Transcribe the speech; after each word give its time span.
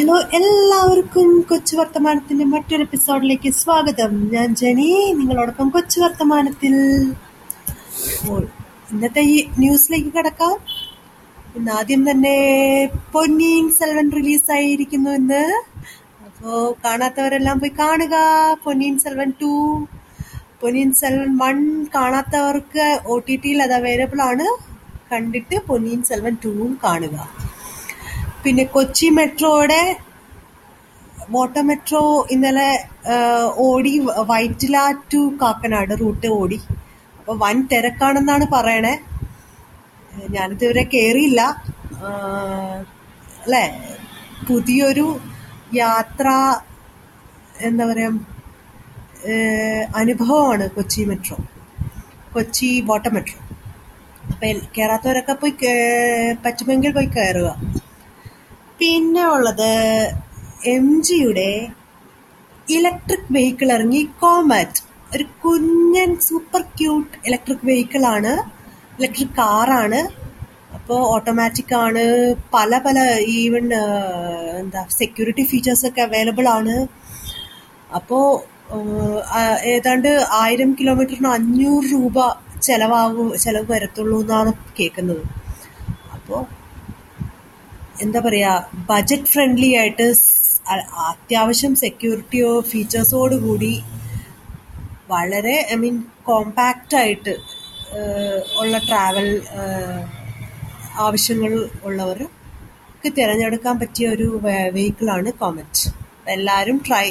എല്ലാവർക്കും 0.00 1.40
കൊച്ചു 1.40 1.76
വർത്തമാനത്തിന്റെ 1.76 2.44
മറ്റൊരു 2.44 2.82
എപ്പിസോഡിലേക്ക് 2.82 3.52
സ്വാഗതം. 3.52 4.30
ഞാൻ 4.32 4.54
ജനി 4.54 5.12
നിങ്ങളോടൊപ്പം 5.12 5.68
കൊച്ചു 5.68 6.00
വർത്തമാനത്തിൽ. 6.00 6.74
ഇന്നത്തെ 8.92 9.20
ഈ 9.20 9.48
ന്യൂസിലേക്ക് 9.58 10.12
കിടക്കാം. 10.16 10.58
ഇന്ന് 11.56 11.72
ആദ്യം 11.72 12.10
തന്നെ 12.10 12.88
പൊന്നിയിൻ 13.12 13.70
സെൽവൻ 13.70 14.10
റിലീസായിരിക്കുന്നു 14.12 15.10
ഇന്ന്. 15.10 15.62
അപ്പോ 16.24 16.76
കാണാത്തവരെല്ലാം 16.84 17.60
പോയി 17.60 17.72
കാണുക. 17.78 18.14
പൊന്നിയിൻ 18.64 18.98
സെൽവൻ 18.98 19.32
ടു 19.42 19.86
പൊന്നിയിൻ 20.60 20.92
സെൽവൻ 20.92 21.36
വൺ 21.36 21.86
കാണാത്തവർക്ക് 21.94 23.00
ഒ 23.06 23.18
ടി 23.18 23.36
ടിയിൽ 23.36 23.62
അത് 23.62 23.72
അവൈലബിൾ 23.72 24.22
ആണ്. 24.22 24.56
കണ്ടിട്ട് 25.12 25.56
പൊന്നിയിൻ 25.66 26.02
സെൽവൻ 26.02 26.36
ടൂവും 26.44 26.78
കാണുക. 26.84 27.41
പിന്നെ 28.44 28.64
കൊച്ചി 28.74 29.08
മെട്രോയുടെ 29.16 29.82
വാട്ടർ 31.34 31.62
മെട്രോ 31.68 32.02
ഇന്നലെ 32.34 32.70
ഓടി 33.66 33.92
വൈറ്റില 34.30 34.76
ടു 35.12 35.20
കാക്കനാട് 35.42 35.92
റൂട്ട് 36.00 36.28
ഓടി. 36.38 36.58
അപ്പോൾ 37.18 37.36
വൻ 37.42 37.56
തിരക്കാണെന്നാണ് 37.72 38.46
പറയണേ. 38.54 38.94
ഞാനിതുവരെ 40.36 40.84
കയറിയില്ല 40.94 41.40
അല്ലേ? 43.44 43.64
പുതിയൊരു 44.48 45.06
യാത്ര 45.82 46.28
എന്താ 47.68 47.84
പറയാ 47.90 48.10
അനുഭവമാണ് 50.00 50.64
Kochi 50.76 51.02
metro. 51.10 51.36
Kochi 52.34 52.68
water 52.88 53.10
metro. 53.16 53.38
അപ്പൊ 54.32 54.46
കയറാത്തവരൊക്കെ 54.76 55.34
പോയി 55.42 55.54
പറ്റുമെങ്കിൽ 56.44 56.92
പോയി 56.98 57.08
കയറുക 57.16 57.48
പിന്നെ 58.82 59.24
ഉള്ളത് 59.32 59.72
എം 60.70 60.86
ജിയുടെ 61.06 61.50
ഇലക്ട്രിക് 62.76 63.28
വെഹിക്കിൾ 63.34 63.68
ഇറങ്ങി 63.74 64.00
കോമാറ്റ്. 64.22 64.80
ഒരു 65.14 65.24
കുഞ്ഞൻ 65.42 66.10
സൂപ്പർ 66.26 66.62
ക്യൂട്ട് 66.78 67.12
ഇലക്ട്രിക് 67.26 67.62
വെഹിക്കിൾ 67.68 68.02
ആണ്. 68.12 68.32
ഇലക്ട്രിക് 68.98 69.36
കാറാണ് 69.38 70.00
അപ്പോൾ 70.76 70.98
ഓട്ടോമാറ്റിക് 71.12 71.74
ആണ്. 71.82 72.02
പല 72.54 72.80
പല 72.86 72.98
ഈവൻ 73.40 73.66
എന്താ 74.62 74.82
സെക്യൂരിറ്റി 75.00 75.44
ഫീച്ചേഴ്സ് 75.50 75.86
ഒക്കെ 75.88 76.02
അവൈലബിൾ 76.06 76.48
ആണ്. 76.58 76.74
അപ്പോൾ 77.98 78.26
ഏതാണ്ട് 79.74 80.10
ആയിരം 80.42 80.72
കിലോമീറ്ററിന് 80.80 81.30
അഞ്ഞൂറ് 81.36 81.92
രൂപ 81.94 82.18
ചെലവാകും 82.68 83.30
ചെലവ് 83.44 83.70
വരത്തുള്ളൂ 83.74 84.18
എന്നാണ് 84.24 84.52
കേൾക്കുന്നത് 84.80 85.22
അപ്പോൾ 86.16 86.42
എന്താ 88.02 88.20
പറയാ 88.20 88.52
ബജറ്റ് 88.88 89.30
ഫ്രണ്ട്ലി 89.32 89.70
ആയിട്ട് 89.76 90.06
അത്യാവശ്യം 91.10 91.74
സെക്യൂരിറ്റിയോ 91.76 92.50
ഫീച്ചേഴ്സോട് 92.70 93.36
കൂടി 93.36 93.72
വളരെ 95.10 95.56
ഐ 95.72 95.76
മീൻ 95.76 95.96
കോമ്പാക്റ്റ് 96.22 96.96
ആയിട്ട് 96.96 97.34
ഉള്ള 98.60 98.78
ട്രാവൽ 98.78 99.28
ആവശ്യങ്ങൾ 100.98 101.52
ഉള്ളവർക്ക് 101.84 103.08
തിരഞ്ഞെടുക്കാൻ 103.18 103.76
പറ്റിയ 103.78 104.08
ഒരു 104.08 104.26
വെഹിക്കിളാണ് 104.76 105.30
കോമറ്റ് 105.32 105.84
എല്ലാവരും 106.28 106.76
ട്രൈ 106.86 107.06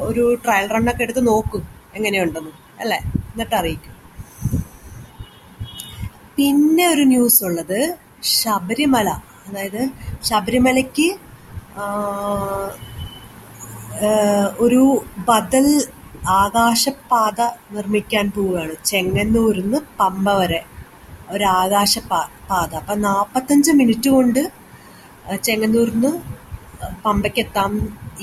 ഒരു 0.00 0.24
ട്രയൽ 0.44 0.66
റണ്ണൊക്കെ 0.74 1.02
എടുത്ത് 1.02 1.22
നോക്കും 1.26 1.62
എങ്ങനെയുണ്ടെന്ന് 1.94 2.52
അല്ലേ? 2.80 2.98
എന്നിട്ട് 3.32 3.54
അറിയിക്കും. 3.54 3.92
പിന്നെ 6.36 6.84
ഒരു 6.94 7.04
ന്യൂസ് 7.04 7.40
ഉള്ളത് 7.44 7.78
ശബരിമല. 8.32 9.08
അതായത് 9.48 9.82
ശബരിമലയ്ക്ക് 10.28 11.08
ഒരു 14.64 14.82
ബദൽ 15.28 15.66
ആകാശപാത 16.42 17.40
നിർമ്മിക്കാൻ 17.74 18.26
പോവുകയാണ്. 18.36 18.74
ചെങ്ങന്നൂരിന്ന് 18.90 19.78
പമ്പ 20.00 20.26
വരെ 20.40 20.60
ഒരു 21.34 21.44
ആകാശ 21.60 21.98
പാത. 22.50 22.70
അപ്പൊ 22.80 22.94
നാപ്പത്തഞ്ച് 23.08 23.72
മിനിറ്റ് 23.80 24.10
കൊണ്ട് 24.16 24.42
ചെങ്ങന്നൂരിന്ന് 25.46 26.10
പമ്പയ്ക്ക് 27.04 27.40
എത്താം 27.44 27.72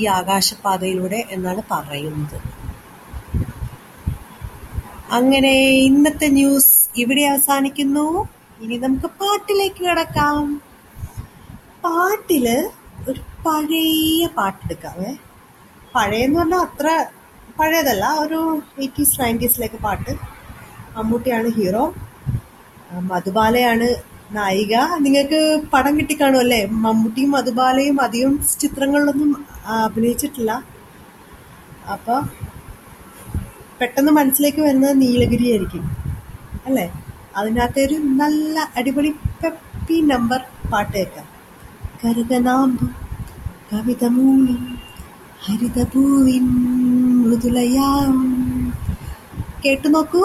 ഈ 0.01 0.03
ആകാശപാതയിലൂടെ 0.17 1.19
എന്നാണ് 1.35 1.61
പറയുന്നത്. 1.71 2.37
അങ്ങനെ 5.17 5.53
ഇന്നത്തെ 5.87 6.27
ന്യൂസ് 6.37 6.73
ഇവിടെ 7.03 7.23
അവസാനിക്കുന്നു. 7.31 8.05
ഇനി 8.63 8.75
നമുക്ക് 8.85 9.09
പാട്ടിലേക്ക് 9.21 9.81
കിടക്കാം. 9.87 10.43
പാട്ടിൽ 11.85 12.45
ഒരു 13.09 13.19
പഴയ 13.45 14.25
പാട്ടെടുക്കാവേ. 14.37 15.11
പഴയെന്ന് 15.95 16.39
പറഞ്ഞാൽ 16.39 16.61
അത്ര 16.67 16.87
പഴയതല്ല 17.59 18.05
ഒരു 18.23 18.39
എയ്റ്റീസ് 18.83 19.19
നയന്റീസിലേക്ക് 19.21 19.79
പാട്ട്. 19.85 20.13
മമ്മൂട്ടിയാണ് 20.95 21.49
ഹീറോ 21.57 21.83
മധുബാലയാണ് 23.11 23.87
നായിക. 24.37 24.73
നിങ്ങൾക്ക് 25.05 25.39
പടം 25.73 25.93
കിട്ടിക്കാണും 25.99 26.39
അല്ലേ 26.43 26.61
മമ്മൂട്ടിയും 26.85 27.31
മധുബാലയും 27.37 27.97
അധികം 28.05 28.33
ചിത്രങ്ങളിലൊന്നും 28.61 29.31
അഭിനയിച്ചിട്ടില്ല. 29.85 30.51
അപ്പോൾ 31.95 32.19
പെട്ടെന്ന് 33.79 34.11
മനസ്സിലേക്ക് 34.19 34.61
വരുന്നത് 34.67 34.95
നീലഗിരി 35.03 35.45
ആയിരിക്കും 35.51 35.85
അല്ലേ? 36.67 36.87
അതിനകത്തൊരു 37.39 37.95
നല്ല 38.21 38.55
അടിപൊളി 38.79 39.11
പെപ്പി 39.41 39.97
നമ്പർ 40.13 40.41
പാട്ട് 40.71 40.93
കേൾക്കാം. 40.97 41.27
കരുതനാമ്പു 42.03 42.85
കവിത 43.71 44.05
മൂളും 44.07 44.61
ഹരിതപൂവിൻ 45.41 46.45
മൃദുലയാവും 47.21 48.19
കേട്ടു 49.65 49.87
നോക്കൂ 49.87 50.23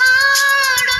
பாடும் 0.00 0.97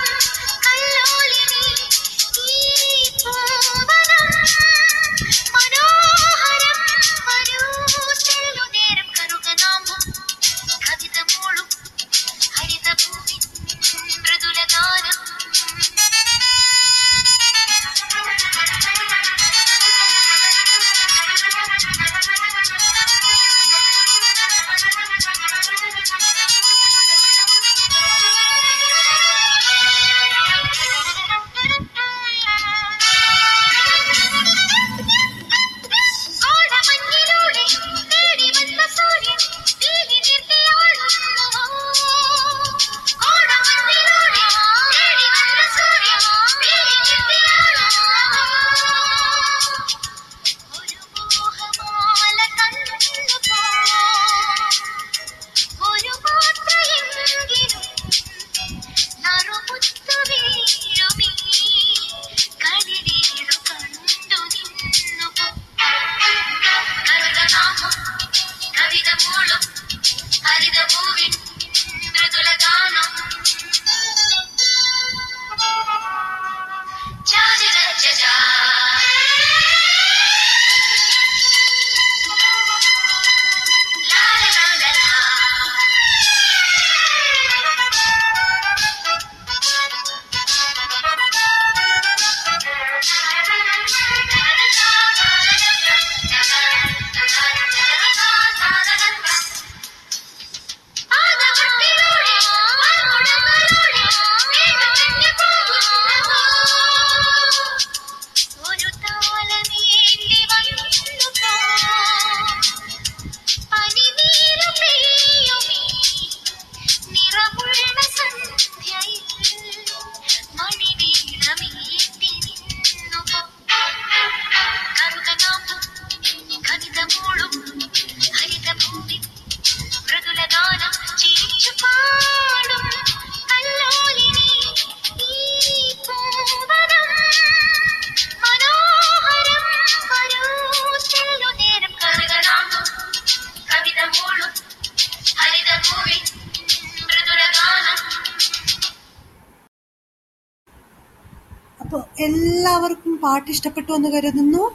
എല്ലാവർക്കും 152.21 153.17
പാട്ട് 153.23 153.51
ഇഷ്ടപ്പെട്ടു 153.51 153.93
എന്ന് 153.93 154.09
കരുതുന്നു. 154.09 154.71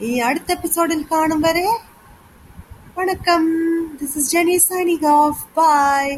ഈ 0.00 0.18
അടുത്ത 0.18 0.50
എപ്പിസോഡിൽ 0.50 1.04
കാണും 1.12 1.40
വരെ. 1.40 1.68
വണക്കം. 2.98 3.44
This 3.96 4.18
is 4.18 4.30
Jenny 4.30 4.56
signing 4.56 5.06
off 5.06 5.46
bye 5.56 6.16